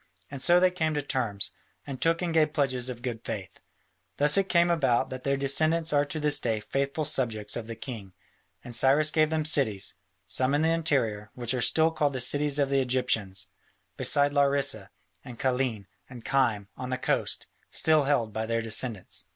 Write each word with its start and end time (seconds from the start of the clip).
And 0.31 0.41
so 0.41 0.59
they 0.59 0.71
came 0.71 0.95
to 0.95 1.01
terms, 1.03 1.51
and 1.85 2.01
took 2.01 2.23
and 2.23 2.33
gave 2.33 2.53
pledges 2.53 2.89
of 2.89 3.03
good 3.03 3.23
faith. 3.23 3.59
Thus 4.17 4.35
it 4.35 4.49
came 4.49 4.71
about 4.71 5.11
that 5.11 5.23
their 5.23 5.37
descendants 5.37 5.93
are 5.93 6.05
to 6.05 6.19
this 6.19 6.39
day 6.39 6.59
faithful 6.59 7.05
subjects 7.05 7.55
of 7.55 7.67
the 7.67 7.75
king, 7.75 8.13
and 8.63 8.73
Cyrus 8.73 9.11
gave 9.11 9.29
them 9.29 9.45
cities, 9.45 9.93
some 10.25 10.55
in 10.55 10.63
the 10.63 10.71
interior, 10.71 11.29
which 11.35 11.53
are 11.53 11.61
still 11.61 11.91
called 11.91 12.13
the 12.13 12.19
cities 12.19 12.57
of 12.57 12.71
the 12.71 12.81
Egyptians, 12.81 13.49
beside 13.95 14.33
Larissa 14.33 14.89
and 15.23 15.37
Kyllene 15.37 15.85
and 16.09 16.25
Kyme 16.25 16.67
on 16.75 16.89
the 16.89 16.97
coast, 16.97 17.45
still 17.69 18.05
held 18.05 18.33
by 18.33 18.47
their 18.47 18.63
descendants. 18.63 19.25